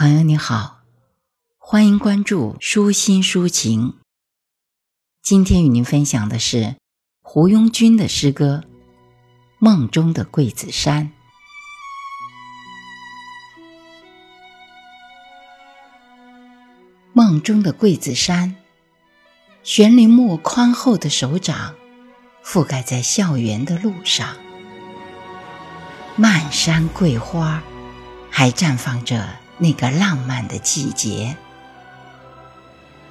[0.00, 0.78] 朋友你好，
[1.58, 3.98] 欢迎关注舒心抒情。
[5.22, 6.76] 今天与您分享的是
[7.20, 8.64] 胡庸军的诗歌
[9.58, 11.08] 《梦中的桂子山》。
[17.12, 18.56] 梦中的桂子山，
[19.62, 21.74] 悬铃木宽厚的手掌
[22.42, 24.34] 覆盖在校园的路上，
[26.16, 27.62] 漫山桂花
[28.30, 29.38] 还绽放着。
[29.60, 31.36] 那个浪漫的季节，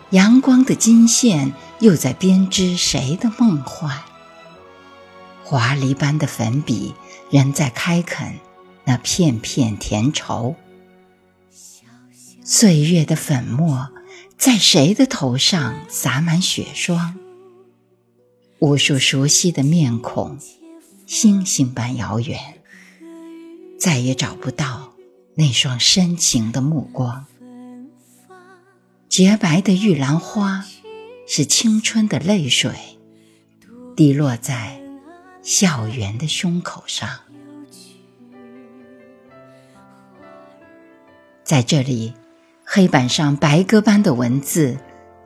[0.10, 4.02] 阳光的金线又在编织谁的梦幻？
[5.44, 6.96] 华丽般的粉笔
[7.30, 8.40] 仍在开垦
[8.84, 10.56] 那片片甜愁。
[12.44, 13.90] 岁月的粉末
[14.36, 17.16] 在谁的头上洒满雪霜？
[18.58, 20.40] 无数熟悉的面孔，
[21.06, 22.60] 星星般遥远，
[23.80, 24.94] 再也找不到。
[25.40, 27.26] 那双深情的目光，
[29.08, 30.66] 洁白的玉兰花，
[31.26, 33.00] 是青春的泪水，
[33.96, 34.82] 滴落在
[35.42, 37.08] 校园的胸口上。
[41.46, 42.14] 在这里，
[42.66, 44.78] 黑板上白鸽般的文字，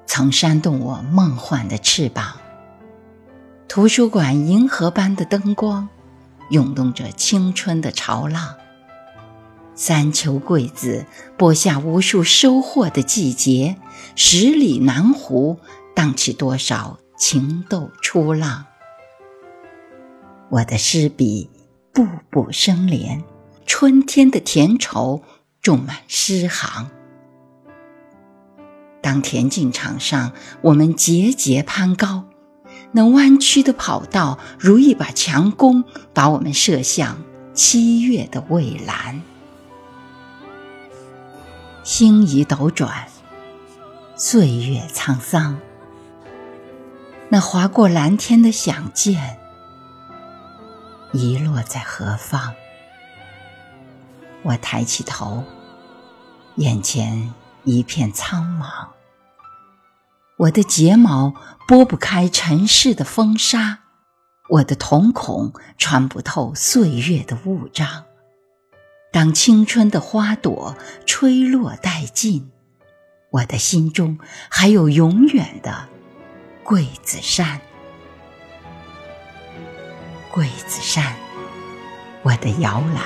[0.05, 2.39] 曾扇动我梦幻的翅膀。
[3.67, 5.89] 图书馆银河般的灯光，
[6.51, 8.57] 涌动着青春的潮浪。
[9.75, 11.05] 三秋桂子，
[11.37, 13.75] 播下无数收获的季节；
[14.15, 15.57] 十里南湖，
[15.95, 18.65] 荡起多少情窦初浪。
[20.51, 21.49] 我的诗笔
[21.91, 23.23] 步步生莲，
[23.65, 25.23] 春天的甜愁
[25.61, 26.91] 种满诗行。
[29.01, 32.25] 当田径场上我们节节攀高，
[32.91, 37.23] 那弯曲的跑道如一把强弓，把我们射向
[37.55, 39.23] 七月的蔚蓝。
[41.83, 43.09] 星移斗转，
[44.15, 45.59] 岁月沧桑。
[47.27, 49.37] 那划过蓝天的响箭，
[51.11, 52.53] 遗落在何方？
[54.43, 55.43] 我抬起头，
[56.55, 57.33] 眼前
[57.65, 58.87] 一片苍茫。
[60.37, 61.33] 我的睫毛
[61.67, 63.79] 拨不开尘世的风沙，
[64.47, 68.05] 我的瞳孔穿不透岁月的雾障。
[69.13, 70.75] 当青春的花朵
[71.05, 72.49] 吹落殆尽，
[73.29, 74.17] 我的心中
[74.49, 75.87] 还有永远的
[76.63, 77.61] 桂子山。
[80.31, 81.13] 桂子山，
[82.23, 83.03] 我的摇篮，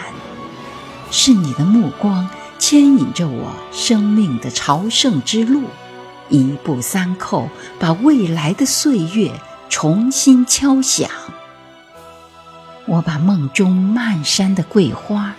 [1.12, 5.64] 是你的目光牵引着我生命的朝圣之路，
[6.30, 9.34] 一步三叩，把未来的岁月
[9.68, 11.12] 重新敲响。
[12.86, 15.36] 我把梦中漫山的桂花。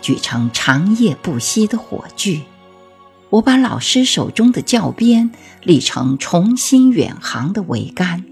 [0.00, 2.42] 举成长夜不息的火炬，
[3.30, 5.30] 我把老师手中的教鞭
[5.62, 8.24] 立成重新远航的桅杆。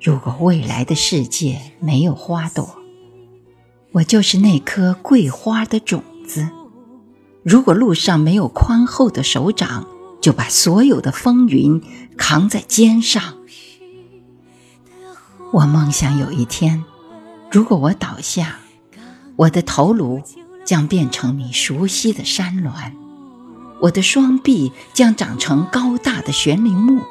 [0.00, 2.76] 如果未来的世界没有花朵，
[3.92, 6.48] 我就是那颗桂花的种子；
[7.42, 9.86] 如果路上没有宽厚的手掌，
[10.20, 11.82] 就把所有的风云
[12.16, 13.38] 扛在肩上。
[15.52, 16.82] 我梦想有一天，
[17.50, 18.60] 如果我倒下。
[19.36, 20.22] 我的头颅
[20.64, 22.92] 将变成你熟悉的山峦，
[23.80, 27.02] 我的双臂将长成高大的悬铃木。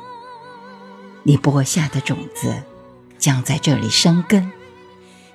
[1.24, 2.64] 你播下的种子
[3.18, 4.52] 将在这里生根。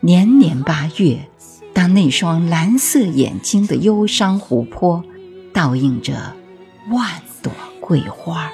[0.00, 1.28] 年年八月，
[1.72, 5.04] 当那双蓝色眼睛的忧伤湖泊
[5.52, 6.34] 倒映着
[6.90, 8.50] 万朵桂花，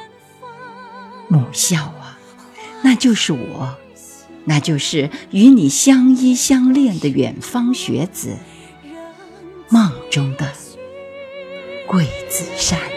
[1.29, 2.19] 母校啊，
[2.83, 3.77] 那就是我。
[4.45, 8.37] 那就是与你相依相恋的远方学子，
[9.69, 10.53] 梦中的
[11.87, 12.92] 桂子山。